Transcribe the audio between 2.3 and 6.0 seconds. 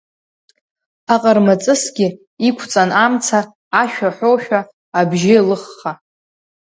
иқәҵан амца, ашә аҳәошәа, абжьы еилыхха!